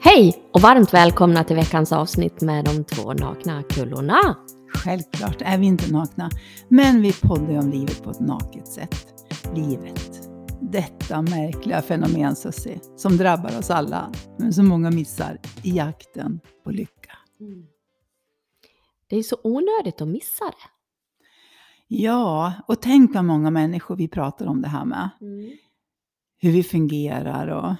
[0.00, 4.36] Hej och varmt välkomna till veckans avsnitt med de två nakna kullorna.
[4.74, 6.30] Självklart är vi inte nakna,
[6.68, 9.06] men vi poddar om livet på ett naket sätt.
[9.54, 10.28] Livet.
[10.60, 16.70] Detta märkliga fenomen Susie, som drabbar oss alla, men som många missar i jakten på
[16.70, 17.18] lycka.
[19.08, 20.70] Det är så onödigt att missa det.
[21.88, 25.08] Ja, och tänk vad många människor vi pratar om det här med.
[26.40, 27.74] Hur vi fungerar och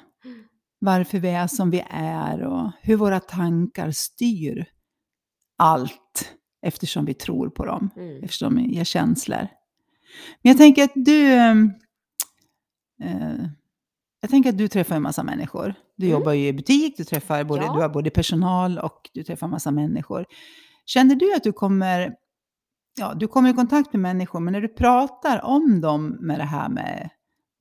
[0.79, 4.67] varför vi är som vi är och hur våra tankar styr
[5.59, 8.25] allt eftersom vi tror på dem, Mm.
[8.25, 9.39] eftersom de ger känslor.
[10.43, 11.73] Men jag tänker att du ehm,
[13.03, 13.45] eh,
[14.21, 15.75] jag tänker att du träffar en massa människor.
[15.97, 16.19] Du Mm.
[16.19, 17.73] jobbar ju i butik, du, träffar både, Ja.
[17.75, 20.27] du har både personal och du träffar en massa människor.
[20.87, 22.15] Känner du att du kommer,
[22.99, 26.45] ja, du kommer i kontakt med människor, men när du pratar om dem med det
[26.45, 27.09] här med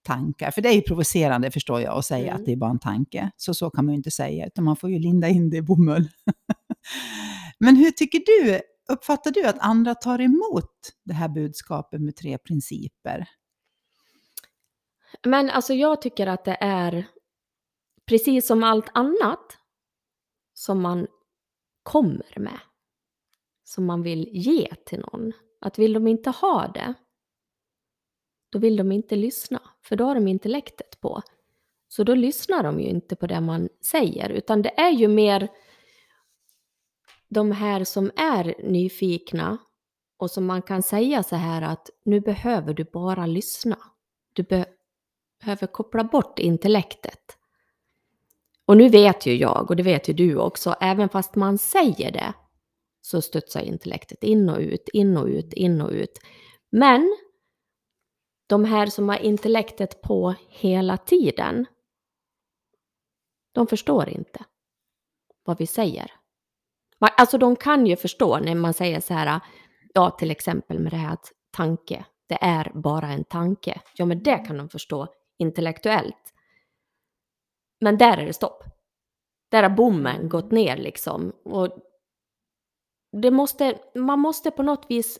[0.07, 2.35] tankar, för det är ju provocerande förstår jag att säga Mm.
[2.35, 3.31] att det är bara en tanke.
[3.37, 5.61] Så så kan man ju inte säga, utan man får ju linda in det i
[5.61, 6.09] bomull.
[7.59, 8.61] men hur tycker du,
[8.93, 10.71] uppfattar du att andra tar emot
[11.03, 13.27] det här budskapet med tre principer?
[15.25, 17.05] Men alltså jag tycker att det är
[18.05, 19.57] precis som allt annat
[20.53, 21.07] som man
[21.83, 22.59] kommer med.
[23.63, 25.31] Som man vill ge till någon.
[25.61, 26.93] Att vill de inte ha det,
[28.49, 29.61] då vill de inte lyssna.
[29.81, 31.21] För då har de intellektet på.
[31.87, 34.29] Så då lyssnar de ju inte på det man säger.
[34.29, 35.47] Utan det är ju mer
[37.29, 39.57] de här som är nyfikna
[40.17, 43.77] och som man kan säga så här att nu behöver du bara lyssna.
[44.33, 44.69] Du be-
[45.39, 47.37] behöver koppla bort intellektet.
[48.65, 52.11] Och nu vet ju jag, och det vet ju du också, även fast man säger
[52.11, 52.33] det
[53.01, 56.19] så studsar intellektet in och ut, in och ut, in och ut.
[56.69, 57.17] Men
[58.47, 61.65] de här som har intellektet på hela tiden,
[63.51, 64.45] de förstår inte
[65.43, 66.11] vad vi säger.
[66.99, 69.39] Alltså de kan ju förstå när man säger så här,
[69.93, 73.81] ja till exempel med det här att tanke, det är bara en tanke.
[73.95, 76.33] Ja men det kan de förstå intellektuellt.
[77.79, 78.63] Men där är det stopp.
[79.51, 81.33] Där har bommen gått ner liksom.
[81.45, 81.69] Och
[83.11, 85.19] det måste, man måste på något vis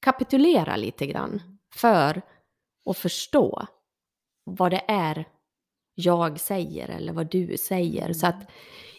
[0.00, 2.22] kapitulera lite grann för
[2.86, 3.66] att förstå
[4.44, 5.24] vad det är
[5.94, 8.12] jag säger eller vad du säger.
[8.12, 8.50] Så att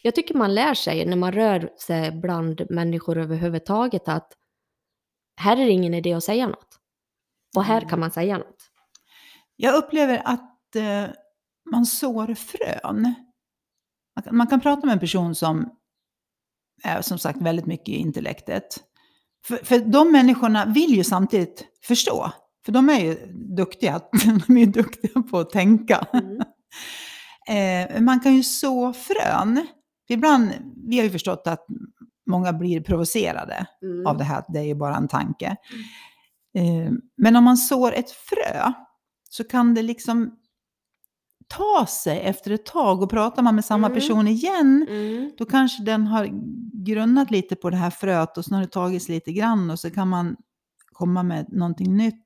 [0.02, 4.34] jag tycker man lär sig när man rör sig bland människor överhuvudtaget att
[5.36, 6.80] här är det ingen idé att säga något.
[7.56, 8.72] Och här kan man säga något.
[9.56, 11.06] Jag upplever att eh,
[11.72, 13.16] man sår frön.
[14.16, 15.70] Man kan, man kan prata med en person som
[16.84, 18.84] är som sagt väldigt mycket i intellektet.
[19.46, 22.32] För, för de människorna vill ju samtidigt förstå.
[22.66, 23.16] För de är ju
[23.56, 24.02] duktiga,
[24.48, 26.08] de är duktiga på att tänka.
[27.50, 29.68] Eh, man kan ju så frön.
[30.10, 30.50] Ibland,
[30.88, 31.66] vi har ju förstått att
[32.30, 34.08] många blir provocerade Mm.
[34.08, 35.46] av det här, det är ju bara en tanke.
[36.58, 38.72] Eh, men om man sår ett frö
[39.30, 40.36] så kan det liksom
[41.48, 43.96] ta sig efter ett tag och pratar man med samma Mm.
[44.00, 45.32] person igen Mm.
[45.38, 46.30] då kanske den har
[46.86, 49.92] grunnat lite på det här fröet och så har det tagits lite grann och så
[49.92, 50.36] kan man
[50.92, 52.26] komma med någonting nytt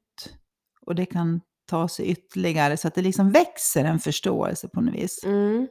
[0.85, 4.96] och det kan ta sig ytterligare så att det liksom växer en förståelse på något
[4.96, 5.23] vis.
[5.23, 5.68] Mm.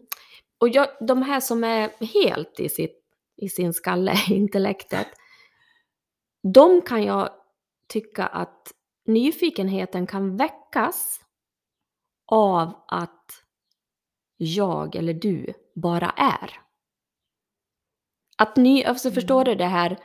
[0.58, 3.04] Och jag, de här som är helt i, sitt,
[3.36, 5.06] i sin skalle, intellektet,
[6.52, 7.28] de kan jag
[7.88, 8.72] tycka att
[9.06, 11.20] nyfikenheten kan väckas
[12.26, 13.44] av att
[14.36, 16.60] jag eller du bara är.
[18.36, 19.98] Att ny, alltså förstår du det här,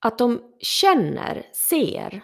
[0.00, 2.22] att de känner, ser,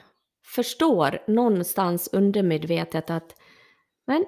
[0.54, 3.34] förstår någonstans undermedvetet att
[4.06, 4.24] men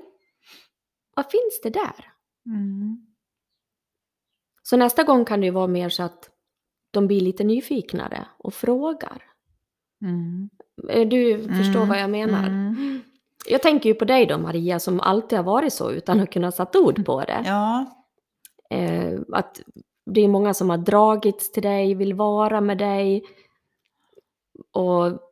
[1.17, 2.13] vad finns det där?
[2.47, 3.07] Mm.
[4.63, 6.31] Så nästa gång kan det ju vara mer så att
[6.91, 9.23] de blir lite nyfiknare och frågar.
[10.03, 10.51] Mm.
[11.11, 12.47] Du förstår Mm, vad jag menar?
[12.47, 13.01] mm.
[13.49, 16.53] Jag tänker ju på dig då Maria som alltid har varit så utan att kunna
[16.53, 17.43] satt ord på det.
[17.47, 17.99] Ja,
[18.71, 19.61] Eh, att
[20.07, 23.23] det är många som har dragits till dig, vill vara med dig.
[24.73, 25.32] Och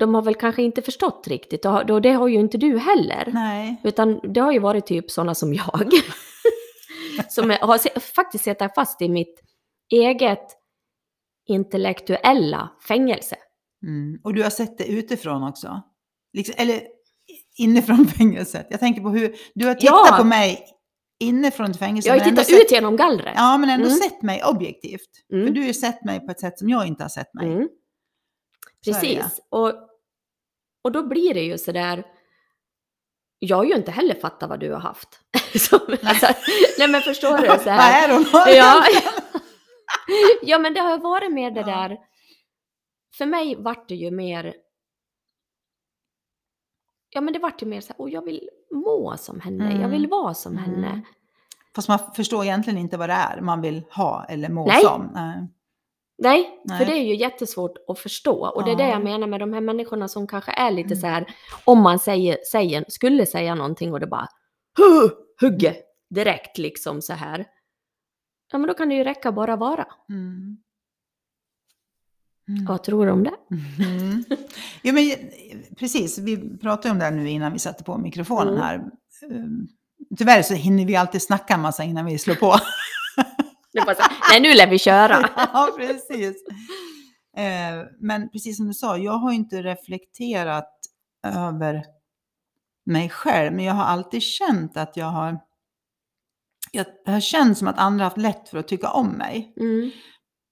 [0.00, 3.30] de har väl kanske inte förstått riktigt och det har ju inte du heller.
[3.32, 3.80] nej.
[3.84, 5.90] Utan det har ju varit typ sådana som jag.
[7.28, 9.40] som har se- faktiskt suttit fast i mitt
[9.92, 10.46] eget
[11.48, 13.36] intellektuella fängelse.
[13.86, 14.20] Mm.
[14.24, 15.82] Och du har sett det utifrån också?
[16.32, 16.80] Liksom, eller
[17.58, 18.66] inifrån fängelset.
[18.70, 20.16] Jag tänker på hur du har tittat Ja.
[20.18, 20.64] på mig
[21.20, 22.08] inifrån fängelset.
[22.14, 23.34] Jag har tittat sett- ut genom gallret.
[23.36, 23.98] Ja, men ändå Mm.
[23.98, 25.10] sett mig objektivt.
[25.32, 25.46] Mm.
[25.46, 27.46] För du har ju sett mig på ett sätt som jag inte har sett mig.
[27.52, 27.68] Mm,
[28.84, 29.40] precis.
[29.50, 29.72] Och,
[30.82, 32.04] och då blir det ju sådär,
[33.38, 35.20] jag har ju inte heller fattat vad du har haft.
[35.68, 36.26] som, alltså,
[36.78, 37.46] nej men förstår du?
[37.46, 38.24] Så Vad är hon?
[38.56, 38.84] Ja.
[40.42, 41.66] ja, men det har varit mer det Ja.
[41.66, 41.98] där.
[43.18, 44.54] För mig vart det ju mer.
[47.10, 49.74] Ja, men det vart ju mer så här, oh, jag vill må som henne, jag
[49.74, 49.90] Mm.
[49.90, 50.64] vill vara som Mm.
[50.64, 51.02] henne.
[51.74, 54.82] Fast man förstår egentligen inte vad det är man vill ha eller må Nej.
[54.82, 55.10] som.
[55.14, 55.48] Nej.
[56.22, 56.78] Nej, Nej.
[56.78, 58.46] för det är ju jättesvårt att förstå.
[58.48, 58.88] Och det är det Ja.
[58.90, 61.00] jag menar med de här människorna som kanske är lite Mm.
[61.00, 61.26] så här,
[61.64, 64.28] om man säger, säger, skulle säga någonting och det bara
[64.78, 65.74] "Huh!" hugger
[66.10, 67.44] direkt liksom så här.
[68.52, 69.86] Ja, men då kan det ju räcka bara vara.
[70.08, 70.56] Mm.
[72.48, 72.64] Mm.
[72.68, 73.34] Vad tror du om det?
[73.84, 74.24] Mm.
[74.82, 75.10] Ja, men,
[75.76, 78.60] precis, vi pratade om det här nu innan vi satte på mikrofonen Mm.
[78.62, 78.90] här.
[79.30, 79.68] Um,
[80.18, 82.54] Tyvärr så hinner vi alltid snacka en massa innan vi slår på.
[83.72, 85.28] Det bara så Nej, nu lär vi köra.
[85.36, 86.36] ja, precis.
[87.36, 90.70] Eh, men precis som du sa, jag har inte reflekterat
[91.26, 91.84] över
[92.86, 95.40] mig själv, men jag har alltid känt att jag har...
[96.72, 99.54] Jag, det har känts som att andra har haft lätt för att tycka om mig.
[99.60, 99.90] Mm.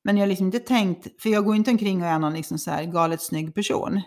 [0.04, 2.58] Men jag har liksom inte tänkt, för jag går inte omkring och är någon liksom
[2.58, 4.02] så här galet snygg person.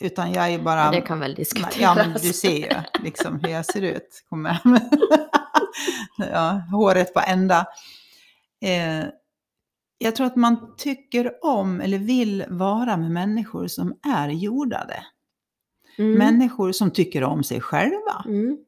[0.00, 0.90] Utan jag är bara...
[0.90, 1.76] Det kan väl diskuteras.
[1.80, 4.24] Ja, men du ser ju liksom hur jag ser ut.
[4.28, 4.58] Kommer.
[6.32, 7.66] ja, håret på ända.
[8.64, 9.04] Eh,
[9.98, 15.04] jag tror att man tycker om eller vill vara med människor som är jordade.
[15.98, 16.12] Mm.
[16.18, 18.24] Människor som tycker om sig själva.
[18.26, 18.58] Mm.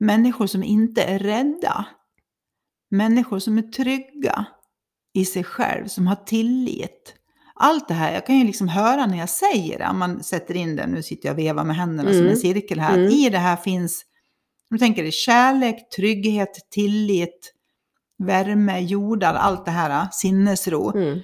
[0.00, 1.86] Människor som inte är rädda.
[2.90, 4.44] Människor som är trygga
[5.14, 7.14] i sig själv, som har tillit.
[7.54, 10.56] Allt det här, jag kan ju liksom höra när jag säger det, om man sätter
[10.56, 12.30] in det, nu sitter jag och vevar med händerna som Mm.
[12.30, 13.10] en cirkel här, Mm.
[13.10, 14.04] i det här finns,
[14.70, 17.54] om du tänker dig kärlek, trygghet, tillit,
[18.26, 20.96] värme, jordar, allt det här, sinnesro.
[20.96, 21.20] Mm.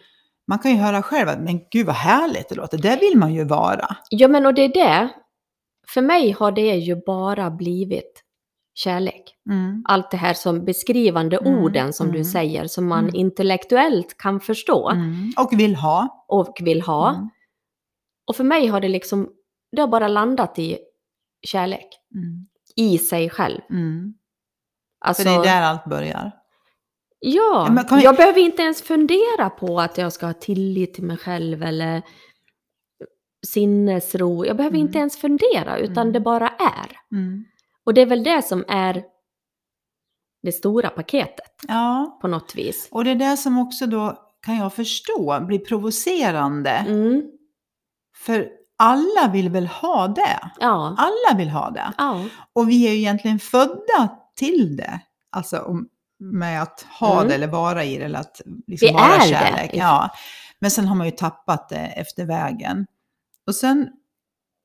[0.48, 3.34] Man kan ju höra själv att, men gud vad härligt det låter, det vill man
[3.34, 3.96] ju vara.
[4.10, 5.08] Ja, men och det är det.
[5.88, 8.22] För mig har det ju bara blivit
[8.74, 9.34] kärlek.
[9.50, 9.82] Mm.
[9.88, 13.14] Allt det här som beskrivande Mm, orden som du mm, säger, som man mm.
[13.14, 15.32] intellektuellt kan förstå Mm.
[15.36, 16.24] Och vill ha.
[16.28, 17.10] och vill ha.
[17.10, 17.30] Mm.
[18.26, 19.28] Och för mig har det liksom,
[19.72, 20.78] det har bara landat i
[21.42, 21.86] kärlek.
[22.76, 23.60] I sig själv.
[25.00, 26.32] Alltså, För det är där allt börjar.
[27.18, 31.04] Ja, men vi- jag behöver inte ens fundera på att jag ska ha tillit till
[31.04, 32.02] mig själv eller
[33.46, 34.44] sinnesro.
[34.46, 34.86] Jag behöver Mm.
[34.86, 36.12] inte ens fundera, utan Mm.
[36.12, 37.16] det bara är.
[37.16, 37.44] Mm.
[37.84, 39.04] Och det är väl det som är
[40.42, 42.88] det stora paketet Ja, på något vis.
[42.90, 46.70] och det är det som också då, kan jag förstå, blir provocerande.
[46.70, 47.22] Mm.
[48.16, 48.48] För
[48.78, 50.50] alla vill väl ha det?
[50.60, 50.96] Ja.
[50.98, 51.92] Alla vill ha det.
[51.98, 52.24] ja.
[52.52, 55.00] Och vi är ju egentligen födda till det.
[55.30, 55.88] Alltså om,
[56.20, 57.28] med att ha Mm.
[57.28, 59.26] det eller vara i det eller att liksom Vi vara är det.
[59.26, 59.70] kärlek.
[59.74, 60.10] Ja.
[60.60, 62.86] Men sen har man ju tappat det efter vägen.
[63.46, 63.88] Och sen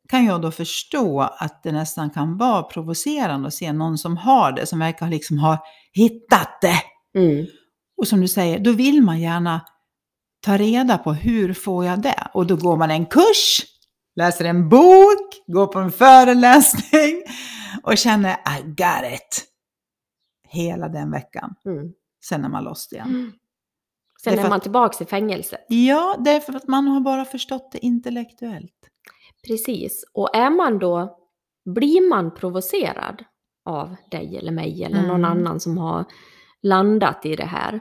[0.10, 4.52] kan jag då förstå att det nästan kan vara provocerande att se någon som har
[4.52, 6.80] det, som verkar liksom ha hittat det.
[7.20, 7.46] Mm.
[7.98, 9.62] Och som du säger, då vill man gärna
[10.46, 12.28] ta reda på hur får jag det?
[12.34, 13.62] Och då går man en kurs,
[14.16, 17.24] läser en bok, går på en föreläsning
[17.84, 19.44] och känner I got it.
[20.52, 21.56] Hela den veckan.
[21.66, 21.92] Mm.
[22.26, 23.08] Sen är man lost igen.
[23.10, 23.32] Mm.
[24.24, 25.66] Sen är är man att- tillbaka i fängelset.
[25.68, 28.74] Ja, det är för att man har bara förstått det intellektuellt.
[29.48, 30.04] Precis.
[30.14, 31.18] Och är man då,
[31.66, 33.24] blir man provocerad
[33.66, 35.32] av dig eller mig eller någon Mm.
[35.32, 36.06] annan som har
[36.62, 37.80] landat i det här,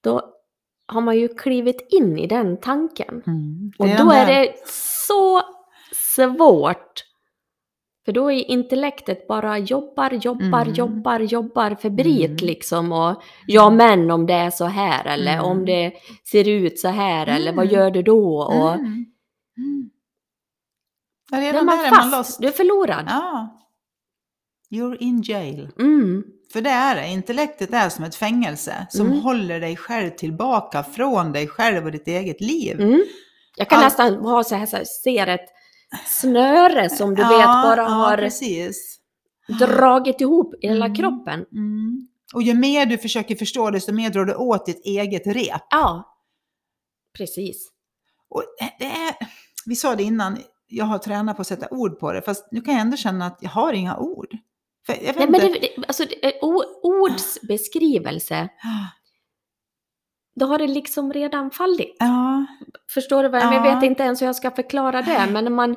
[0.00, 0.32] då
[0.86, 3.22] har man ju klivit in i den tanken.
[3.26, 3.72] Mm.
[3.78, 4.54] Och då är det
[4.98, 5.42] så
[5.94, 7.04] svårt.
[8.06, 10.74] För då är intellektet bara jobbar, jobbar, Mm.
[10.74, 12.46] jobbar, jobbar febrilt Mm.
[12.46, 12.92] liksom.
[12.92, 15.44] Och ja men om det är så här eller Mm.
[15.44, 15.92] om det
[16.30, 17.74] ser ut så här eller vad Mm.
[17.80, 18.38] gör du då?
[18.42, 19.06] Och Mm.
[19.58, 19.90] Mm.
[21.32, 22.40] Redan man där är man fast, lost.
[22.40, 23.04] du är förlorad.
[23.08, 23.58] Ja.
[24.70, 25.68] You're in jail.
[26.52, 27.08] För det är det.
[27.08, 32.08] Intellektet är som ett fängelse som håller dig själv tillbaka från dig själv och ditt
[32.08, 32.76] eget liv.
[33.56, 35.46] Jag kan Allt- nästan ha så här, så här, ser ett
[36.06, 38.98] snöre som du Ja, vet bara ja, har precis.
[39.60, 40.96] dragit ihop i hela Mm.
[40.96, 41.44] kroppen.
[41.52, 42.08] Mm.
[42.34, 45.62] Och ju mer du försöker förstå desto mer drar du åt ditt eget rep.
[45.70, 46.16] Ja,
[47.18, 47.68] precis.
[48.28, 48.42] Och
[48.78, 49.14] det är,
[49.66, 50.38] vi sa det innan,
[50.68, 53.26] jag har tränat på att sätta ord på det, fast nu kan jag ändå känna
[53.26, 54.36] att jag har inga ord.
[54.88, 56.32] Nej, men det, det, alltså, det,
[56.82, 58.48] ords beskrivelse,
[60.40, 61.96] då har det liksom redan fallit.
[61.98, 62.46] Ja,
[62.94, 63.66] Förstår du vad jag menar?
[63.66, 63.70] Ja.
[63.70, 65.76] Jag vet inte ens hur jag ska förklara det, men när man,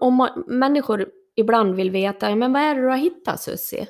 [0.00, 3.86] om man, människor ibland vill veta, men vad är det du har hittat Sussi?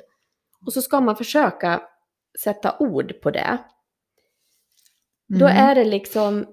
[0.65, 1.81] Och så ska man försöka
[2.39, 3.57] sätta ord på det.
[5.27, 5.57] Då Mm.
[5.57, 6.45] är det liksom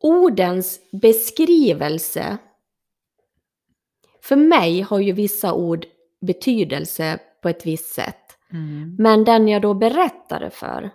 [0.00, 2.38] ordens beskrivelse.
[4.22, 5.86] För mig har ju vissa ord
[6.20, 8.38] betydelse på ett visst sätt.
[8.52, 8.96] Mm.
[8.98, 10.90] Men den jag då berättade för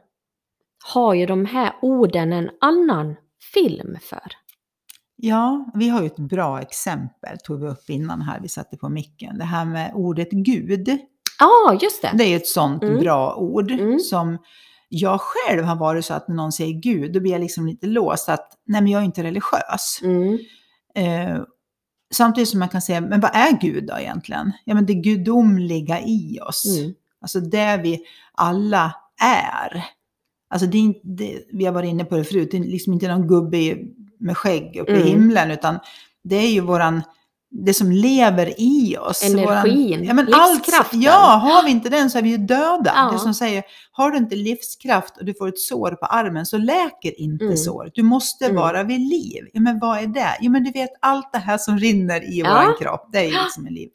[0.93, 3.15] har ju de här orden en annan
[3.53, 4.31] film för.
[5.15, 8.89] Ja, vi har ju ett bra exempel, tog vi upp innan här, vi satte på
[8.89, 9.37] micken.
[9.37, 10.97] Det här med ordet Gud.
[11.39, 12.11] Ja, just det.
[12.13, 12.99] Det är ju ett sånt Mm.
[12.99, 13.99] bra ord Mm.
[13.99, 14.37] som
[14.89, 17.87] jag själv har varit så att när någon säger Gud, då blir jag liksom lite
[17.87, 19.99] låst att nej men jag är inte religiös.
[20.03, 20.37] Mm.
[20.95, 21.41] Eh,
[22.13, 24.51] samtidigt som man kan säga, men vad är Gud då egentligen?
[24.65, 26.77] Ja men det gudomliga i oss.
[26.79, 26.93] Mm.
[27.21, 27.99] Alltså det vi
[28.33, 29.85] alla är.
[30.49, 32.93] Alltså det är inte, det, vi har varit inne på det förut, det är liksom
[32.93, 33.77] inte någon gubbe
[34.19, 35.07] med skägg uppe Mm.
[35.07, 35.79] i himlen, utan
[36.23, 37.01] det är ju våran,
[37.51, 39.23] det som lever i oss.
[39.23, 41.01] Energin, ja, men allt, livskraften.
[41.01, 42.91] Ja, har vi inte den så är vi ju döda.
[42.95, 43.09] Ja.
[43.13, 46.57] Det som säger, har du inte livskraft och du får ett sår på armen så
[46.57, 47.57] läker inte Mm.
[47.57, 47.91] såret.
[47.95, 48.55] Du måste Mm.
[48.57, 49.43] vara vid liv.
[49.53, 50.37] Ja, men vad är det?
[50.41, 52.49] Jo, men du vet allt det här som rinner i Ja.
[52.49, 53.89] våran kropp, det är ju liksom liv.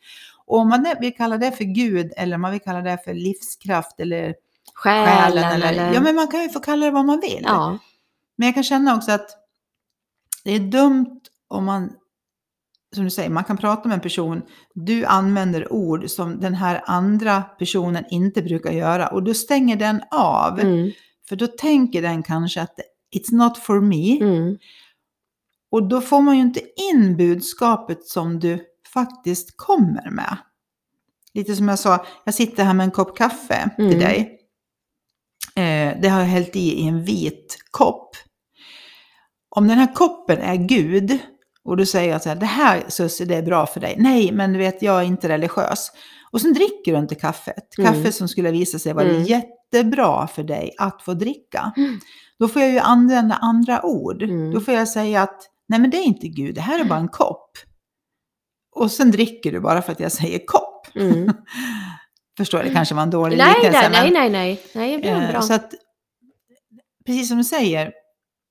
[0.47, 3.15] Och om man vill kalla det för Gud eller om man vill kalla det för
[3.15, 4.35] livskraft eller
[4.75, 5.73] Själen, själen eller...
[5.73, 5.93] eller...
[5.95, 7.43] Ja, men man kan ju få kalla det vad man vill.
[7.43, 7.79] ja.
[8.37, 9.31] Men jag kan känna också att
[10.45, 11.93] det är dumt om man,
[12.95, 14.43] som du säger, man kan prata med en person,
[14.75, 20.02] du använder ord som den här andra personen inte brukar göra och då stänger den
[20.11, 20.61] av.
[20.61, 20.91] Mm.
[21.29, 22.75] För då tänker den kanske att
[23.17, 24.21] it's not for me.
[24.21, 24.57] Mm.
[25.71, 26.61] Och då får man ju inte
[26.93, 28.64] in budskapet som du
[28.95, 30.37] faktiskt kommer med.
[31.35, 33.91] Lite som jag sa, jag sitter här med en kopp kaffe Mm.
[33.91, 34.38] till dig.
[35.57, 38.17] Eh, det har jag hällt i i en vit kopp.
[39.57, 41.19] Om den här koppen är Gud
[41.65, 43.95] och du säger att det här Sussie, det är bra för dig.
[43.99, 45.91] Nej, men du vet, jag är inte religiös.
[46.33, 47.79] Och sen dricker du inte kaffet.
[47.79, 47.93] Mm.
[47.93, 49.23] Kaffe som skulle visa sig vara Mm.
[49.23, 51.73] jättebra för dig att få dricka.
[51.77, 52.01] Mm.
[52.39, 54.23] Då får jag ju använda andra ord.
[54.23, 54.51] Mm.
[54.51, 56.99] Då får jag säga att nej men det är inte Gud, det här är bara
[56.99, 57.51] en kopp.
[58.77, 60.87] Och sen dricker du bara för att jag säger kopp.
[62.39, 62.45] Mm.
[62.45, 63.89] Förstår, det kanske var en dålig Nej, liknelse.
[63.89, 64.99] nej, nej, nej, nej.
[65.03, 65.43] Det är eh, bra.
[65.43, 65.75] Så att,
[67.07, 67.93] precis som du säger,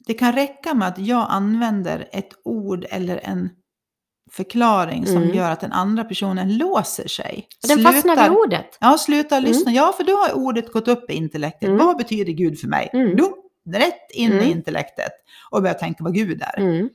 [0.08, 3.50] det kan räcka med att jag använder ett ord eller en
[4.32, 5.36] förklaring som Mm.
[5.36, 7.48] gör att den andra personen låser sig.
[7.68, 8.78] Den fastnar vid ordet.
[8.80, 9.72] Ja, sluta lyssna.
[9.72, 11.70] Ja, för då har ordet gått upp i intellektet.
[11.70, 11.86] Mm.
[11.86, 12.90] Vad betyder Gud för mig?
[12.94, 13.16] Mm.
[13.18, 13.36] Då,
[13.74, 14.44] rätt in Mm.
[14.46, 15.12] i intellektet
[15.52, 16.60] och börja tänka vad Gud är.
[16.60, 16.90] Mm.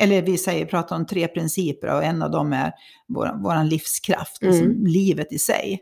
[0.00, 2.72] Eller vi säger, pratar om tre principer och en av dem är
[3.08, 4.54] vår, våran livskraft, Mm.
[4.54, 5.80] liksom livet i sig.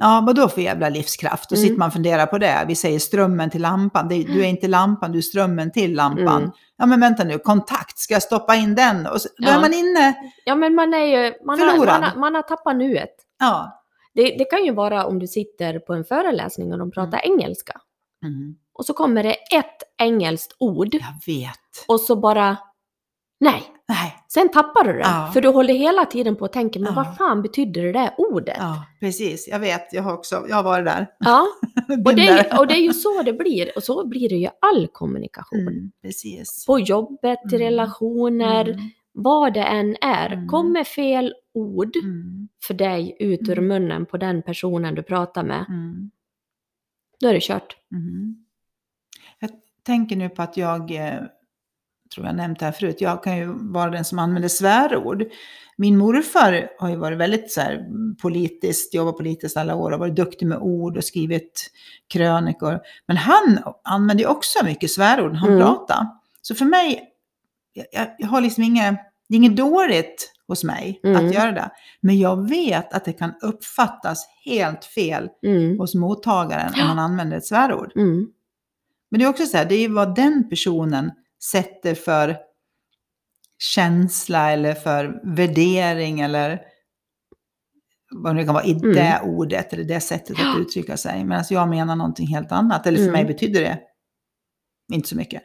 [0.00, 1.50] Ja, vad då för jävla livskraft?
[1.50, 1.62] Då Mm.
[1.68, 2.64] sitter man och funderar på det.
[2.68, 4.08] Vi säger strömmen till lampan.
[4.08, 6.42] Det, du är inte lampan, du är strömmen till lampan.
[6.42, 6.50] Mm.
[6.76, 9.06] Ja, men vänta nu, kontakt, ska jag stoppa in den?
[9.06, 9.56] Och så, då Ja.
[9.56, 10.14] är man inne.
[10.44, 11.34] Ja, men man är ju...
[11.44, 13.14] Man har, man, har, man har tappat nuet.
[13.40, 13.82] Ja.
[14.14, 17.80] Det, det kan ju vara om du sitter på en föreläsning och de pratar engelska.
[18.24, 18.54] Mm.
[18.74, 21.84] Och så kommer det ett engelskt ord Jag vet.
[21.88, 22.56] och så bara...
[23.40, 24.98] Nej, Nej, sen tappar du det.
[24.98, 25.30] Ja.
[25.34, 27.04] För du håller hela tiden på att tänka, men Ja.
[27.04, 28.56] vad fan betyder det där ordet?
[28.58, 28.64] Ja.
[28.64, 29.48] ja, precis.
[29.48, 31.06] Jag vet, jag har också, jag har varit där.
[32.06, 33.70] Och, det är, och det är ju så det blir.
[33.76, 35.60] Och så blir det ju all kommunikation.
[35.60, 36.66] Mm, precis.
[36.66, 37.58] På jobbet, i Mm.
[37.64, 38.80] relationer, Mm,
[39.12, 40.32] vad det än är.
[40.32, 40.48] Mm.
[40.48, 43.68] Kommer fel ord mm, för dig ut ur Mm.
[43.68, 45.64] munnen på den personen du pratar med,
[47.20, 47.76] då är det kört.
[49.38, 49.50] Jag
[49.82, 51.20] tänker nu på att jag, eh,
[52.14, 55.24] tror jag nämnt det här förut, jag kan ju vara den som använder svärord.
[55.76, 57.86] Min morfar har ju varit väldigt så här,
[58.22, 61.70] politiskt, jobbat politiskt alla år och varit duktig med ord och skrivit
[62.08, 62.78] krönikor.
[63.06, 65.62] Men han använder ju också mycket svärord när han Mm.
[65.62, 66.06] pratar.
[66.42, 67.08] Så för mig,
[67.92, 68.94] jag, jag, har liksom inget,
[69.28, 71.26] det är inget dåligt hos mig Mm.
[71.26, 71.70] att göra det.
[72.00, 75.78] Men jag vet att det kan uppfattas helt fel Mm.
[75.78, 77.92] hos mottagaren om man använder ett svärord.
[77.96, 78.26] Mm.
[79.10, 81.10] Men det är också så här, det är ju vad den personen
[81.52, 82.36] sätter för
[83.58, 86.60] känsla eller för värdering eller
[88.10, 88.92] vad det kan vara i Mm.
[88.92, 91.24] det ordet eller det sättet att uttrycka sig.
[91.24, 92.86] Medan jag menar någonting helt annat.
[92.86, 93.12] Eller för Mm.
[93.12, 93.78] mig betyder det
[94.94, 95.42] inte så mycket.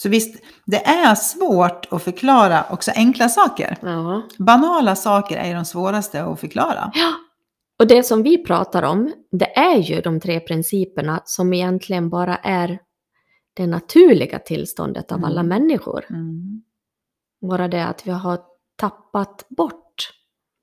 [0.00, 3.78] Så visst, det är svårt att förklara också enkla saker.
[3.82, 4.22] Ja.
[4.38, 6.90] Banala saker är de svåraste att förklara.
[6.94, 7.12] ja.
[7.78, 12.36] Och det som vi pratar om, det är ju de tre principerna som egentligen bara
[12.36, 12.78] är
[13.54, 15.30] det naturliga tillståndet av Mm.
[15.30, 16.04] alla människor.
[16.10, 16.62] Mm.
[17.40, 18.40] Bara det att vi har
[18.76, 20.10] tappat bort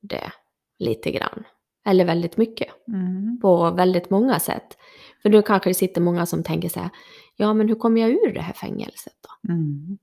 [0.02, 0.32] det
[0.80, 1.44] lite grann.
[1.86, 2.88] Eller väldigt mycket.
[2.88, 3.40] Mm.
[3.42, 4.78] På väldigt många sätt.
[5.22, 6.90] För nu kanske det sitter många som tänker så här,
[7.36, 9.54] ja men hur kommer jag ur det här fängelset då?
[9.54, 9.98] Mm.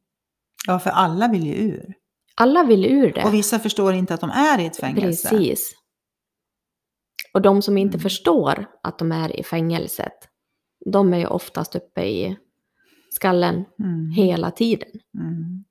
[0.67, 1.95] Ja, för alla vill ju ur.
[2.35, 3.25] Alla vill ur det.
[3.25, 5.29] Och vissa förstår inte att de är i ett fängelse.
[5.29, 5.75] Precis.
[7.35, 8.03] Och de som inte Mm.
[8.03, 10.29] förstår att de är i fängelset,
[10.93, 12.37] de är ju oftast uppe i
[13.19, 14.11] skallen Mm.
[14.11, 14.89] hela tiden.
[15.15, 15.65] Mm.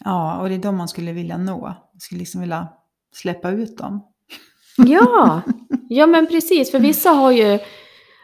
[0.00, 1.60] Ja, och det är de man skulle vilja nå.
[1.60, 2.68] Man skulle liksom vilja
[3.12, 4.12] släppa ut dem.
[4.76, 5.42] Ja,
[5.88, 6.70] ja men precis.
[6.70, 7.58] För vissa har ju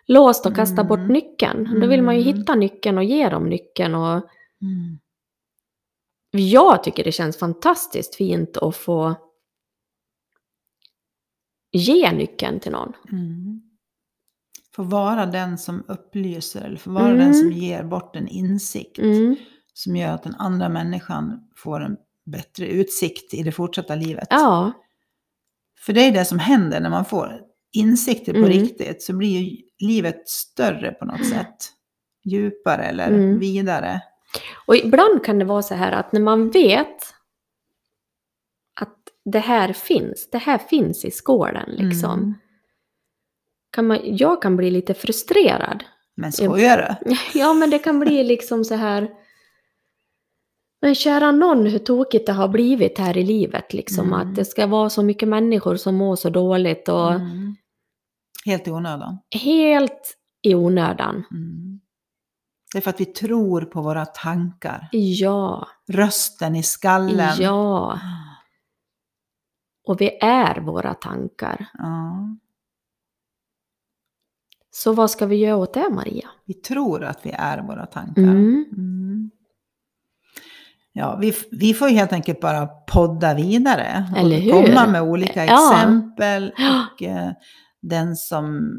[0.06, 1.12] låst och kastat bort Mm.
[1.12, 1.80] nyckeln.
[1.80, 2.36] Då vill man ju Mm.
[2.38, 3.94] hitta nyckeln och ge dem nyckeln.
[3.94, 4.22] Och
[4.62, 4.98] Mm.
[6.30, 9.14] jag tycker det känns fantastiskt fint att få
[11.72, 12.92] ge nyckeln till någon.
[13.12, 13.62] Mm.
[14.80, 17.18] Få vara den som upplyser eller få vara Mm.
[17.18, 18.98] den som ger bort en insikt.
[18.98, 19.36] Mm.
[19.74, 21.96] Som gör att den andra människan får en
[22.26, 24.26] bättre utsikt i det fortsatta livet.
[24.30, 24.72] Ja,
[25.78, 27.40] För det är det som händer när man får
[27.72, 28.50] insikter på Mm.
[28.50, 29.02] riktigt.
[29.02, 31.56] Så blir ju livet större på något sätt.
[32.24, 33.38] Djupare eller Mm.
[33.38, 34.00] vidare.
[34.66, 36.96] och ibland kan det vara så här att när man vet
[38.80, 42.34] att det här finns, det här finns i skålen liksom.
[43.72, 45.84] Kan man, jag kan bli lite frustrerad.
[46.16, 47.16] Men skojar du?
[47.38, 49.10] Ja, men det kan bli liksom så här...
[50.82, 54.06] Men kära någon hur tokigt det har blivit här i livet liksom.
[54.06, 54.20] Mm.
[54.20, 57.56] Att det ska vara så mycket människor som mår så dåligt och Mm.
[58.44, 59.18] Helt i onödan.
[59.42, 61.24] helt i onödan.
[61.30, 61.80] Mm.
[62.72, 64.88] Det är för att vi tror på våra tankar.
[64.92, 67.36] Ja, Rösten i skallen.
[67.38, 68.00] ja.
[69.86, 71.66] Och vi är våra tankar.
[71.72, 72.28] Ja.
[74.70, 76.28] Så vad ska vi göra åt det, Maria?
[76.46, 78.22] Vi tror att vi är våra tankar.
[78.22, 78.64] Mm.
[78.72, 79.30] Mm.
[80.92, 84.08] Ja, vi, vi får ju helt enkelt bara podda vidare.
[84.12, 84.52] och Eller hur?
[84.52, 85.72] Komma med olika Ja.
[85.74, 86.52] exempel.
[86.94, 87.30] Och eh,
[87.82, 88.70] den som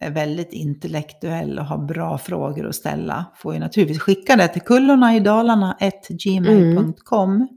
[0.00, 4.62] är väldigt intellektuell och har bra frågor att ställa får ju naturligtvis skicka det till
[4.62, 5.76] kullorna i Dalarna
[6.08, 7.48] gmail.com.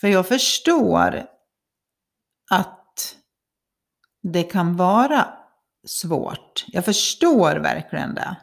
[0.00, 1.22] För jag förstår
[2.50, 2.79] att
[4.22, 5.26] det kan vara
[5.86, 6.64] svårt.
[6.68, 8.36] Jag förstår verkligen det.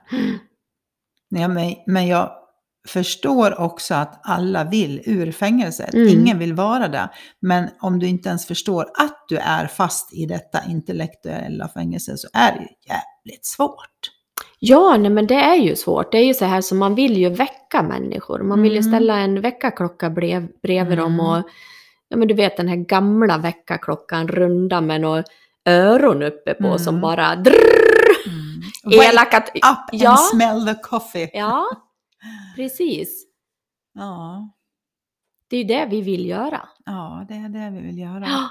[1.30, 1.48] Ja,
[1.88, 2.32] men, jag
[2.88, 5.94] förstår också att alla vill ur fängelset.
[5.94, 6.08] Mm.
[6.08, 7.10] Ingen vill vara där.
[7.40, 12.28] Men om du inte ens förstår att du är fast i detta intellektuella fängelse så
[12.34, 14.12] är det ju jävligt svårt.
[14.60, 16.12] Ja, nej, men det är ju svårt.
[16.12, 18.40] Det är ju så här som man vill ju väcka människor.
[18.44, 18.92] Man vill ju Mm.
[18.92, 21.26] ställa en väckarklocka brev, bredvid dem Mm.
[21.26, 21.44] och
[22.10, 25.24] ja men du vet den här gamla väckarklockan runda med några
[25.68, 26.80] öron uppe på Mm.
[26.80, 28.08] som bara drrrr,
[28.84, 29.38] Wake elaka...
[29.38, 30.18] up and Ja.
[30.34, 31.30] smell the coffee.
[31.34, 31.66] Ja,
[32.56, 33.24] precis.
[33.94, 34.50] Ja,
[35.50, 36.70] Det är ju det vi vill göra.
[36.86, 38.26] ja, det är det vi vill göra.
[38.28, 38.50] Ja,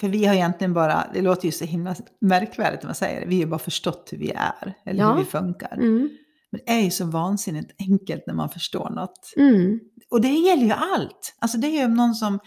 [0.00, 3.26] För vi har egentligen bara, det låter ju så himla märkvärdigt när man säger det,
[3.26, 5.12] vi har ju bara förstått hur vi är, eller Ja.
[5.12, 5.72] hur vi funkar.
[5.72, 6.08] mm,
[6.50, 9.32] Men det är ju så vansinnigt enkelt när man förstår något.
[9.36, 11.36] mm, Och det gäller ju allt.
[11.38, 12.38] Alltså det är ju någon som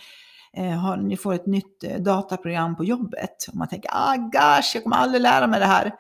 [0.58, 4.84] har, ni får ett nytt eh, dataprogram på jobbet och man tänker, ah gosh, jag
[4.84, 5.92] kommer aldrig lära mig det här.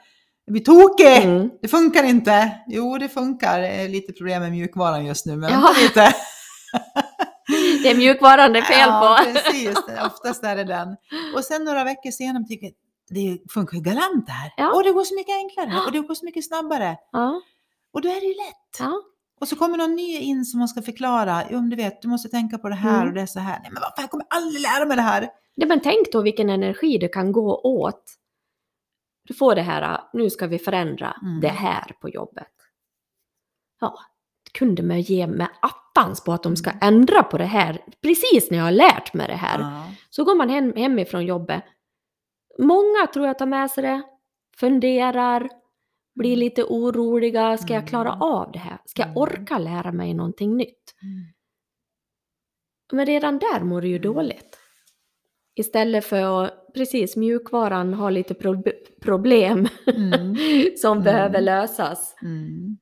[0.45, 1.23] Jag blir tokig!
[1.25, 1.49] mm.
[1.61, 2.51] Det funkar inte.
[2.67, 3.87] Jo, det funkar.
[3.89, 5.73] Lite problem med mjukvaran just nu, men Ja.
[5.81, 6.13] lite.
[7.83, 9.31] Det är mjukvaran det är fel Ja, på.
[9.33, 9.77] precis.
[10.05, 10.87] Oftast är det den.
[11.35, 12.73] Och sen några veckor senare tycker jag,
[13.09, 14.51] det funkar ju galant det här.
[14.57, 14.73] Ja.
[14.73, 15.85] Och det går så mycket enklare Ja.
[15.85, 16.97] och det går så mycket snabbare.
[17.11, 17.41] Ja,
[17.93, 18.79] Och då är det ju lätt.
[18.79, 19.01] ja,
[19.39, 21.43] Och så kommer någon ny in som man ska förklara.
[21.49, 23.07] Jo, men du vet, du måste tänka på det här Mm.
[23.07, 23.59] och det är så här.
[23.59, 25.29] Nej, men vad fan, jag kommer aldrig lära mig det här.
[25.55, 28.03] Ja, men tänk då vilken energi det kan gå åt.
[29.27, 31.41] Du får det här, nu ska vi förändra Mm.
[31.41, 32.47] det här på jobbet.
[33.81, 33.99] Ja,
[34.53, 38.57] kunde man ge med attans på att de ska ändra på det här precis när
[38.57, 39.59] jag har lärt mig det här.
[39.59, 39.83] Ja.
[40.09, 41.63] Så går man hem, hemifrån jobbet.
[42.59, 44.01] Många tror jag tar med sig det,
[44.57, 45.49] funderar,
[46.19, 47.57] blir lite oroliga.
[47.57, 48.21] Ska jag klara Mm.
[48.21, 48.77] av det här?
[48.85, 49.17] Ska jag Mm.
[49.21, 50.95] orka lära mig någonting nytt?
[51.01, 51.25] Mm.
[52.93, 54.57] Men redan där mår du ju dåligt.
[55.55, 58.63] Istället för att, precis, mjukvaran har lite pro
[59.01, 60.35] problem Mm.
[60.77, 61.03] som Mm.
[61.03, 62.15] behöver lösas.
[62.21, 62.77] Mm.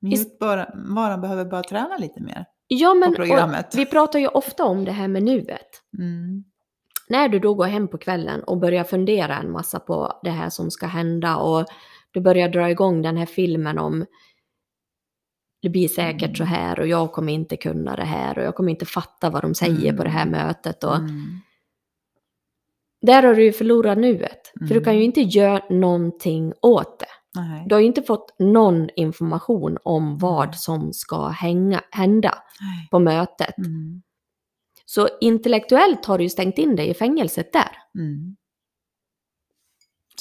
[0.00, 2.44] Mjukvaran behöver bara träna lite mer.
[2.68, 3.74] Ja, men På programmet.
[3.74, 5.82] vi pratar ju ofta om det här med nuet.
[5.98, 6.44] Mm.
[7.08, 10.50] När du då går hem på kvällen och börjar fundera en massa på det här
[10.50, 11.66] som ska hända och
[12.18, 14.06] du börjar dra igång den här filmen om
[15.62, 18.70] det blir säkert så här och jag kommer inte kunna det här och jag kommer
[18.70, 20.84] inte fatta vad de säger på det här mötet.
[20.84, 21.40] Och Mm.
[23.02, 24.52] Där har du ju förlorat nuet.
[24.58, 24.84] För du Mm.
[24.84, 27.40] kan ju inte göra någonting åt det.
[27.40, 27.64] Nej.
[27.68, 32.88] Du har ju inte fått någon information om vad som ska hänga, hända Nej.
[32.90, 33.58] på mötet.
[33.58, 34.02] Mm.
[34.86, 37.70] Så intellektuellt har du ju stängt in dig i fängelset där.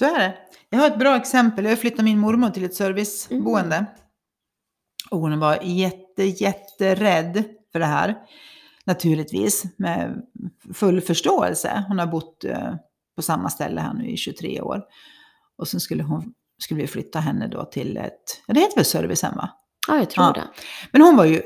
[0.01, 0.13] Mm.
[0.13, 0.37] Så är det.
[0.69, 1.65] Jag har ett bra exempel.
[1.65, 3.85] Jag flyttade min mormor till ett serviceboende.
[5.11, 8.15] Och hon var jätte, jätterädd för det här.
[8.85, 10.21] Naturligtvis, med
[10.73, 11.83] full förståelse.
[11.87, 12.73] Hon har bott eh,
[13.15, 14.81] på samma ställe här nu i 23 år.
[15.57, 18.85] Och sen skulle, hon, skulle vi flytta henne då till ett, ja det heter väl
[18.85, 19.49] servicehem va?
[19.87, 20.31] Ja, jag tror Ja.
[20.33, 20.43] det.
[20.91, 21.41] Men hon var ju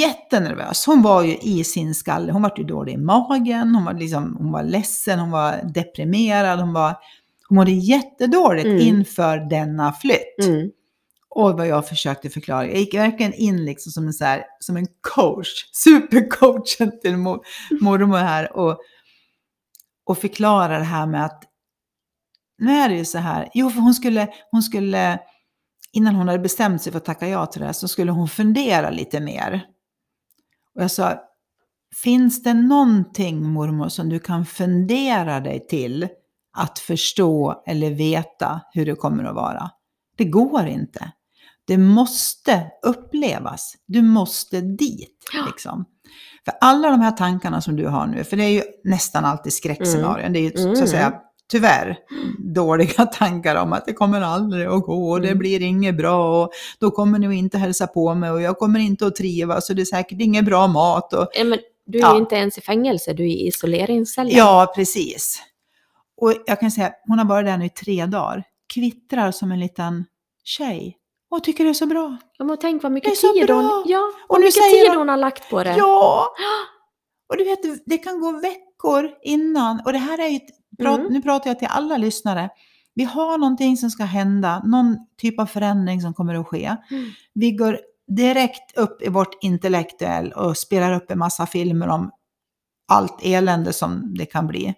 [0.00, 0.86] jättenervös.
[0.86, 2.32] Hon var ju i sin skalle.
[2.32, 6.60] Hon var ju dålig i magen, hon var, liksom, hon var ledsen, hon var deprimerad,
[6.60, 6.96] hon, var,
[7.52, 8.80] hon mådde jättedåligt Mm.
[8.80, 10.46] inför denna flytt.
[10.46, 10.70] Mm.
[11.28, 12.66] Och vad jag försökte förklara.
[12.66, 17.40] Jag gick verkligen in liksom som en, så här, som en coach, supercoachen till mor,
[17.80, 18.78] mormor här och,
[20.04, 21.44] och förklara det här med att
[22.58, 25.18] nu är det ju så här, jo för hon skulle, hon skulle,
[25.92, 28.28] innan hon hade bestämt sig för att tacka ja till det här så skulle hon
[28.28, 29.66] fundera lite mer.
[30.74, 31.22] Och jag sa,
[32.02, 36.08] finns det någonting mormor som du kan fundera dig till
[36.52, 39.70] att förstå eller veta hur det kommer att vara?
[40.16, 41.12] Det går inte.
[41.66, 43.74] Det måste upplevas.
[43.86, 45.18] Du måste dit.
[45.32, 45.44] Ja.
[45.46, 45.84] Liksom.
[46.44, 49.52] För alla de här tankarna som du har nu, för det är ju nästan alltid
[49.52, 50.82] skräckscenarion, det är ju så Mm.
[50.82, 51.14] att säga
[51.50, 51.96] tyvärr
[52.54, 55.38] dåliga tankar om att det kommer aldrig att gå och det Mm.
[55.38, 59.06] blir inget bra och då kommer ni inte hälsa på mig och jag kommer inte
[59.06, 61.12] att trivas och det är säkert inget bra mat.
[61.12, 62.14] Och, Eh, Men du är Ja.
[62.14, 64.32] ju inte ens i fängelse, du är i isoleringscellen.
[64.36, 65.42] ja, precis.
[66.22, 69.60] Och jag kan säga, hon har varit där nu i tre dagar, kvittrar som en
[69.60, 70.04] liten
[70.44, 70.96] tjej
[71.30, 72.16] och tycker det är så bra.
[72.38, 73.56] Ja, men tänk vad mycket tid bra.
[73.56, 75.74] hon, ja, Och nu mycket tid de- hon har lagt på det.
[75.76, 76.28] Ja!
[77.28, 79.80] Och du vet, det kan gå veckor innan.
[79.84, 80.40] Och det här är ju,
[80.78, 81.12] prat, Mm.
[81.12, 82.50] nu pratar jag till alla lyssnare.
[82.94, 86.76] Vi har någonting som ska hända, någon typ av förändring som kommer att ske.
[86.90, 87.10] Mm.
[87.34, 92.10] Vi går direkt upp i vårt intellektuell och spelar upp en massa filmer om
[92.88, 94.74] allt elände som det kan bli.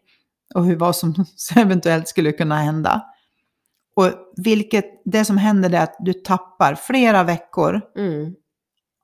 [0.55, 1.15] Och hur, vad som
[1.57, 3.03] eventuellt skulle kunna hända.
[3.97, 8.35] Och vilket, det som händer är att du tappar flera veckor Mm.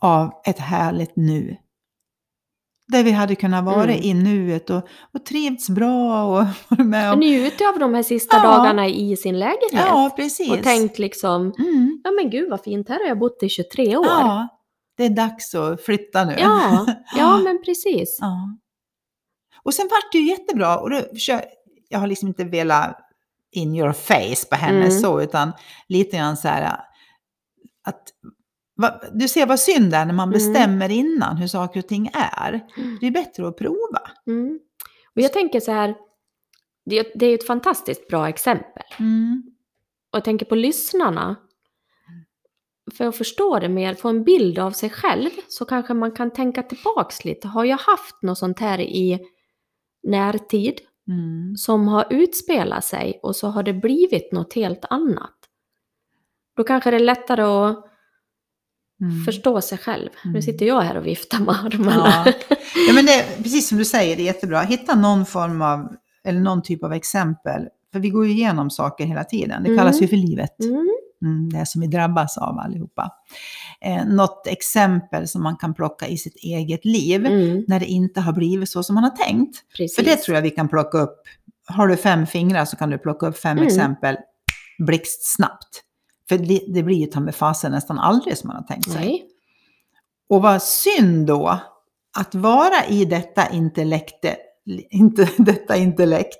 [0.00, 1.56] av ett härligt nu.
[2.88, 4.02] Där vi hade kunnat vara Mm.
[4.02, 7.18] i nuet och, och trivts bra och varit med om...
[7.18, 8.42] Njutit av de här sista Ja.
[8.42, 9.86] dagarna i sin lägenhet.
[9.86, 10.50] Ja, precis.
[10.52, 12.00] och tänkt liksom, Mm.
[12.04, 14.06] ja men gud vad fint, här har jag bott i 23 år.
[14.06, 14.48] Ja,
[14.96, 16.34] det är dags att flytta nu.
[16.38, 18.18] ja, ja men precis.
[18.20, 18.56] Ja.
[19.62, 20.78] Och sen vart det ju jättebra.
[20.78, 21.44] Och då, kör-
[21.88, 22.96] jag har liksom inte velat
[23.52, 24.90] in your face på henne Mm.
[24.90, 25.52] så, utan
[25.88, 26.80] lite grann så här
[27.84, 28.02] att
[28.76, 30.32] va, du ser vad synd det är när man Mm.
[30.32, 32.60] bestämmer innan hur saker och ting är.
[33.00, 34.00] Det är bättre att prova.
[34.26, 34.58] Mm.
[35.16, 35.94] Och jag tänker så här,
[36.84, 38.82] det, det är ju ett fantastiskt bra exempel.
[38.98, 39.42] Mm.
[40.12, 41.36] Och jag tänker på lyssnarna.
[42.96, 46.30] För att förstå det mer, få en bild av sig själv, så kanske man kan
[46.30, 47.48] tänka tillbaks lite.
[47.48, 49.18] Har jag haft något sånt här i
[50.02, 50.74] närtid
[51.08, 51.56] Mm.
[51.56, 55.34] som har utspelat sig och så har det blivit något helt annat?
[56.56, 57.86] Då kanske det är lättare att
[59.02, 59.24] Mm.
[59.24, 60.08] förstå sig själv.
[60.24, 60.42] Nu Mm.
[60.42, 62.24] sitter jag här och viftar med armarna.
[62.26, 62.32] Ja.
[62.88, 64.60] ja, men det precis som du säger, det är jättebra.
[64.60, 67.68] Hitta någon form av, eller någon typ av exempel.
[67.92, 69.62] För vi går ju igenom saker hela tiden.
[69.62, 69.78] Det Mm.
[69.78, 70.56] kallas ju för livet.
[71.22, 71.48] Mm.
[71.50, 73.10] Det som vi drabbas av allihopa.
[73.80, 77.64] Eh, något exempel som man kan plocka i sitt eget liv Mm.
[77.68, 79.56] när det inte har blivit så som man har tänkt.
[79.76, 79.96] Precis.
[79.96, 81.16] För det tror jag vi kan plocka upp.
[81.66, 83.66] Har du fem fingrar så kan du plocka upp fem Mm.
[83.66, 84.16] exempel
[84.86, 85.82] blixtsnabbt.
[86.28, 89.00] För det, det blir ju ta med fasen nästan aldrig som man har tänkt sig.
[89.00, 89.26] Nej.
[90.28, 91.60] Och vad synd då
[92.18, 94.24] att vara i detta intellekt,
[94.90, 96.38] inte detta intellekt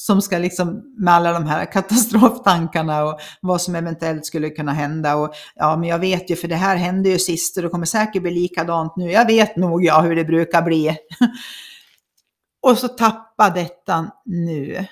[0.00, 5.16] som ska liksom med alla de här katastroftankarna och vad som eventuellt skulle kunna hända
[5.16, 7.86] och ja men jag vet ju för det här hände ju sist och det kommer
[7.86, 9.10] säkert bli likadant nu.
[9.10, 10.96] Jag vet nog ja hur det brukar bli.
[12.62, 14.86] och så tappa detta nu.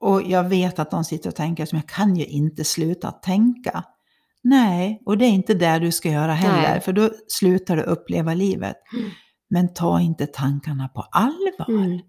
[0.00, 3.84] Och jag vet att de sitter och tänker som jag kan ju inte sluta tänka.
[4.42, 6.80] Nej, och det är inte det du ska göra heller, Nej.
[6.80, 8.76] för då slutar du uppleva livet.
[8.92, 9.10] Mm.
[9.50, 12.00] Men ta inte tankarna på allvar, Mm.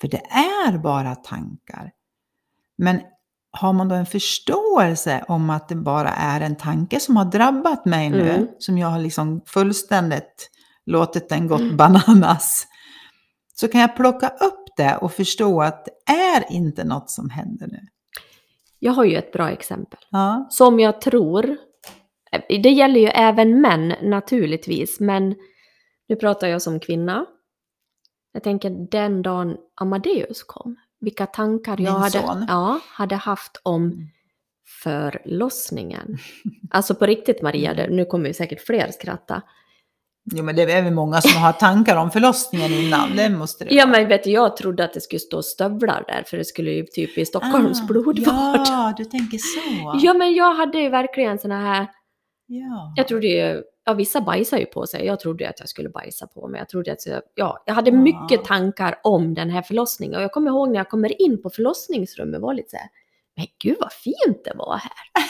[0.00, 1.90] För det är bara tankar.
[2.78, 3.00] Men
[3.50, 7.84] har man då en förståelse om att det bara är en tanke som har drabbat
[7.84, 8.48] mig nu, Mm.
[8.58, 10.50] som jag har liksom fullständigt
[10.86, 11.76] låtit den gått Mm.
[11.76, 12.66] bananas,
[13.54, 17.66] så kan jag plocka upp det och förstå att det är inte något som händer
[17.66, 17.80] nu.
[18.78, 19.98] Jag har ju ett bra exempel.
[20.10, 20.46] Ja.
[20.50, 21.56] Som jag tror,
[22.48, 25.34] det gäller ju även män naturligtvis, men
[26.08, 27.26] nu pratar jag som kvinna.
[28.38, 32.44] Jag tänker den dagen Amadeus kom, vilka tankar jag Min hade, son.
[32.48, 34.08] ja, hade haft om Mm.
[34.82, 36.18] förlossningen.
[36.70, 39.42] Alltså på riktigt Maria, nu kommer ju säkert fler skratta.
[40.34, 43.74] Jo, men det är väl många som har tankar om förlossningen innan, det måste det
[43.74, 43.98] Ja vara.
[43.98, 46.84] men vet du, jag trodde att det skulle stå stövlar där, för det skulle ju
[46.86, 48.60] typ i Stockholms Ah, blodbad.
[48.66, 49.98] Ja, du tänker så.
[50.06, 51.86] Ja men jag hade ju verkligen såna här
[52.46, 52.92] Ja.
[52.96, 56.26] Jag trodde ju, ja vissa bajsar ju på sig, jag trodde att jag skulle bajsa
[56.26, 56.58] på mig.
[56.58, 60.16] Jag trodde att, jag- ja, jag hade mycket tankar om den här förlossningen.
[60.16, 62.88] Och jag kommer ihåg när jag kommer in på förlossningsrummet var lite så här,
[63.36, 64.92] men gud vad fint det var här.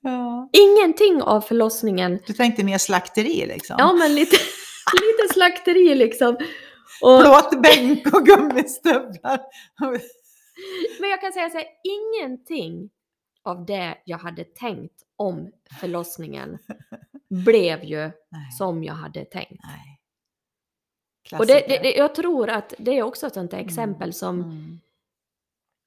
[0.00, 0.48] Ja.
[0.52, 2.18] Ingenting av förlossningen.
[2.26, 3.76] Du tänkte mer slakteri liksom?
[3.78, 4.36] Ja, men lite,
[5.02, 6.36] lite slakteri liksom.
[7.02, 9.40] Och, Plåtbänk och gummistövlar.
[11.00, 12.90] men jag kan säga så här, ingenting
[13.44, 15.50] av det jag hade tänkt om
[15.80, 16.58] förlossningen
[17.44, 18.50] blev ju Nej.
[18.58, 19.62] som jag hade tänkt.
[21.38, 24.72] Och det, det, jag tror att det är också ett sånt där exempel som, Mm.
[24.74, 24.80] i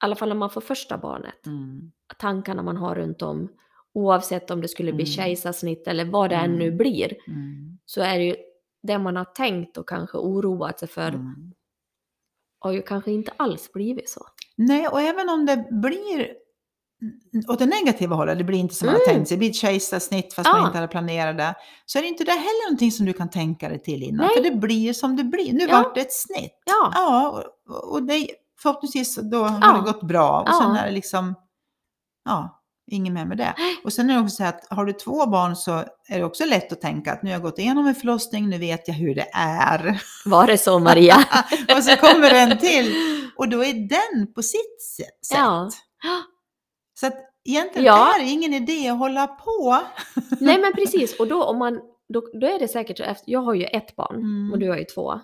[0.04, 1.92] alla fall när man får första barnet, Mm.
[2.18, 3.48] tankarna man har runt om,
[3.92, 5.12] oavsett om det skulle bli Mm.
[5.12, 6.76] kejsarsnitt eller vad det än nu Mm.
[6.78, 7.78] blir, Mm.
[7.84, 8.36] så är det ju
[8.82, 11.54] det man har tänkt och kanske oroat sig för Mm.
[12.58, 14.26] har ju kanske inte alls blivit så.
[14.56, 16.34] Nej, och även om det blir
[17.48, 19.14] åt det negativa hållet, det blir inte som man har Mm.
[19.14, 20.56] tänkt sig, det blir ett kejsarsnitt fast Ja.
[20.56, 21.54] man inte hade planerat det,
[21.86, 24.36] så är det inte det heller någonting som du kan tänka dig till innan, Nej.
[24.36, 25.52] för det blir som det blir.
[25.52, 25.76] Nu Ja.
[25.82, 26.62] vart det ett snitt.
[26.66, 27.28] Ja, Ja,
[27.68, 28.28] och, och det,
[28.62, 29.72] förhoppningsvis då har Ja.
[29.76, 30.60] det gått bra och Ja.
[30.62, 31.34] sen är det liksom,
[32.24, 32.54] ja,
[32.90, 33.54] inget mer med det.
[33.84, 35.72] Och sen är det också så att har du två barn så
[36.08, 38.58] är det också lätt att tänka att nu har jag gått igenom en förlossning, nu
[38.58, 40.02] vet jag hur det är.
[40.24, 41.16] var det så Maria?
[41.76, 42.94] och så kommer en till
[43.36, 45.36] och då är den på sitt sätt.
[45.36, 45.70] Ja.
[47.00, 48.14] Så att egentligen Ja.
[48.14, 49.78] är det ingen idé att hålla på.
[50.40, 53.54] Nej men precis, och då om man, då, då är det säkert, så jag har
[53.54, 54.52] ju ett barn Mm.
[54.52, 55.20] och du har ju två.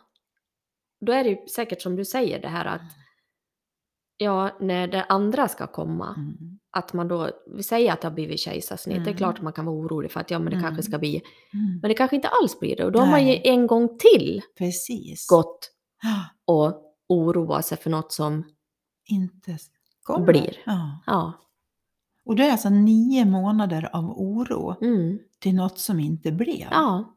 [1.06, 2.80] Då är det ju säkert som du säger det här att,
[4.16, 6.58] ja när det andra ska komma, Mm.
[6.70, 9.16] att man då, vi säger att det har blivit kejsarsnitt, det är Mm.
[9.16, 10.62] klart man kan vara orolig för att ja men det Mm.
[10.62, 11.22] kanske ska bli,
[11.54, 11.78] Mm.
[11.82, 12.84] men det kanske inte alls blir det.
[12.84, 13.42] Och då har man ju Nej.
[13.44, 15.26] en gång till Precis.
[15.26, 15.70] gått
[16.44, 18.44] och oroa sig för något som,
[19.10, 19.58] Inte
[20.02, 20.26] kommer.
[20.26, 20.56] Blir.
[20.66, 21.02] Ja.
[21.06, 21.32] ja,
[22.26, 26.68] Och det är alltså nio månader av oro mm, till något som inte blev.
[26.70, 27.14] ja,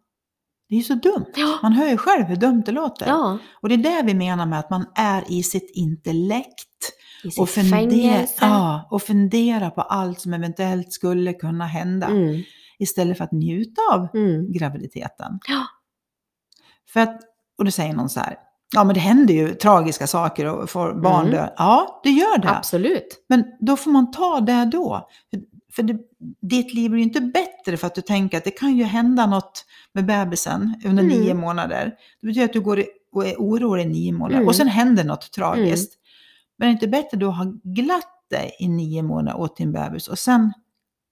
[0.70, 1.26] Det är ju så dumt.
[1.36, 3.08] ja, Man hör ju själv hur dumt det låter.
[3.08, 6.92] ja, Och det är det vi menar med att man är i sitt intellekt.
[7.24, 12.08] i sitt Och, fundera, ja, och fundera på allt som eventuellt skulle kunna hända.
[12.08, 12.44] Mm,
[12.80, 15.40] Istället för att njuta av mm, graviditeten.
[15.48, 15.66] ja,
[16.94, 17.22] För att,
[17.58, 18.38] och då säger någon så här,
[18.76, 21.32] ja men det händer ju tragiska saker och får barn Mm.
[21.32, 21.50] dö.
[21.58, 22.50] Ja, det gör det.
[22.50, 23.26] absolut.
[23.30, 25.08] Men då får man ta det då.
[25.32, 25.40] För,
[25.76, 25.98] för det,
[26.42, 29.26] ditt liv blir ju inte bättre för att du tänker att det kan ju hända
[29.26, 31.18] något med bebisen under Mm.
[31.18, 31.94] nio månader.
[32.22, 34.48] Det betyder att du går och är orolig i nio månader Mm.
[34.48, 35.94] och sen händer något tragiskt.
[36.58, 39.72] Men är det inte bättre då att ha glatt dig i nio månader åt din
[39.72, 40.54] bebis och sen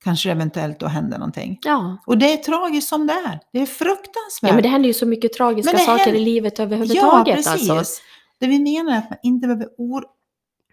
[0.05, 1.59] kanske eventuellt då händer någonting.
[1.61, 1.97] Ja.
[2.05, 3.39] Och det är tragiskt som det är.
[3.53, 4.49] Det är fruktansvärt.
[4.49, 7.35] ja, men det händer ju så mycket tragiska saker händer- i livet Ja, överhuvudtaget.
[7.35, 7.69] precis.
[7.69, 8.01] alltså.
[8.39, 10.05] Det vi menar är att man inte behöver or-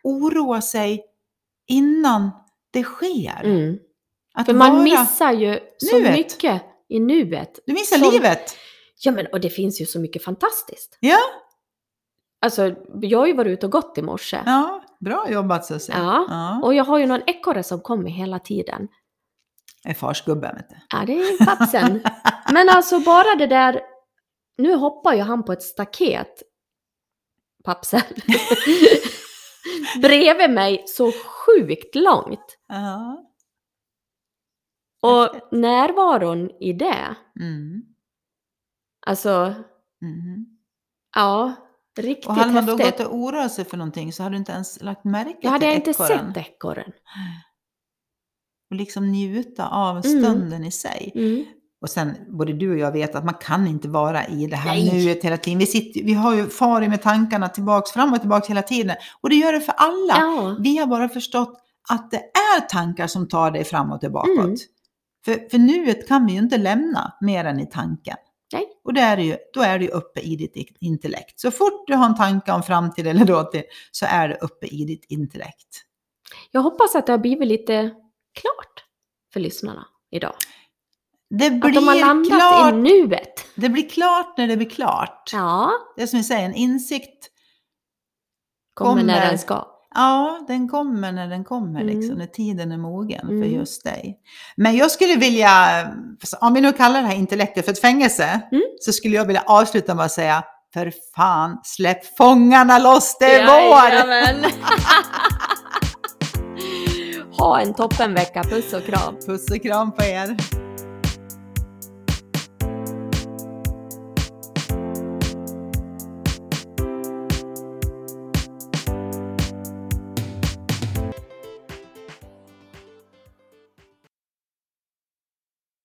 [0.02, 1.04] oroa sig
[1.68, 2.30] innan
[2.72, 3.40] det sker.
[3.44, 3.78] Mm.
[4.34, 6.12] Att För man vara- missar ju så nuet.
[6.16, 7.58] mycket i nuet.
[7.66, 8.56] Du missar som- livet.
[9.04, 10.96] Ja, men och det finns ju så mycket fantastiskt.
[11.00, 11.18] Ja.
[12.44, 14.38] Alltså, jag har ju varit ute och gått i morse.
[14.46, 15.94] ja, bra jobbat Susie.
[15.98, 16.26] Ja.
[16.28, 16.60] ja.
[16.62, 18.88] Och jag har ju någon ekorre som kommer hela tiden.
[19.84, 20.76] Är farsgubben vet du.
[20.90, 22.02] Ja, det är pappsen.
[22.52, 23.80] Men alltså bara det där,
[24.58, 26.42] nu hoppar ju han på ett staket,
[27.64, 28.00] pappsen,
[30.02, 32.58] bredvid mig så sjukt långt.
[32.68, 33.28] Ja.
[35.02, 37.82] Och närvaron i det, Mm.
[39.06, 39.54] alltså,
[40.02, 40.46] Mm.
[41.14, 41.54] ja,
[41.98, 42.98] riktigt Och hade man då häftigt.
[42.98, 45.66] gått och oroat sig för någonting så hade du inte ens lagt märke Jag hade
[45.66, 46.34] till inte ekorren.
[46.34, 46.92] sett ekorren.
[48.72, 50.02] Och liksom njuta av Mm.
[50.02, 51.12] stunden i sig.
[51.14, 51.44] Mm.
[51.80, 54.74] Och sen, både du och jag vet att man kan inte vara i det här
[54.74, 54.92] Nej.
[55.04, 55.58] nuet hela tiden.
[55.58, 58.96] Vi, sitter, vi har ju farit med tankarna tillbaks, fram och tillbaks hela tiden.
[59.20, 60.14] Och det gör det för alla.
[60.18, 61.58] Ja, Vi har bara förstått
[61.88, 62.16] att det
[62.56, 64.38] är tankar som tar dig fram och tillbakåt.
[64.38, 64.56] Mm.
[65.24, 68.16] För, för nuet kan vi ju inte lämna mer än i tanken.
[68.52, 68.64] Nej.
[68.84, 71.40] Och det är det ju, då är ju uppe i ditt intellekt.
[71.40, 74.84] Så fort du har en tanke om framtid eller dåtid så är det uppe i
[74.84, 75.82] ditt intellekt.
[76.50, 77.90] jag hoppas att det har blivit lite
[78.40, 78.84] klart
[79.32, 80.34] för lyssnarna idag.
[81.38, 83.44] Det Att de har blir, landat klart, i nuet.
[83.54, 85.30] det blir klart när det blir klart.
[85.32, 87.28] Ja, Det är som vi säger, en insikt
[88.74, 89.26] kommer när Kommer.
[89.30, 89.66] den ska.
[89.94, 91.96] Ja, den kommer när den kommer, Mm.
[91.96, 93.52] liksom, när tiden är mogen för Mm.
[93.54, 94.18] just dig.
[94.56, 95.56] Men jag skulle vilja,
[96.40, 98.62] om vi nu kallar det här intellektet för ett fängelse, Mm.
[98.80, 103.46] så skulle jag vilja avsluta med att säga, för fan, släpp fångarna loss, det är
[103.46, 103.92] vår!
[107.38, 109.16] Ha en toppenvecka, puss och kram.
[109.26, 110.36] Puss och kram på er!